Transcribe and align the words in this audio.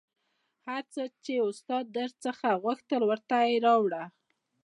هر 0.67 0.83
څه 0.93 1.03
چې 1.23 1.33
استاد 1.49 1.83
در 1.97 2.09
څخه 2.23 2.59
غوښتل 2.63 3.01
ورته 3.07 3.35
یې 3.49 3.55
راوړه 3.65 4.03